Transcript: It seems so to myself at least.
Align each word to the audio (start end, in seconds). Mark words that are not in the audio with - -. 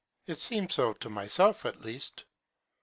It 0.25 0.39
seems 0.39 0.73
so 0.73 0.93
to 0.93 1.11
myself 1.11 1.63
at 1.63 1.81
least. 1.81 2.25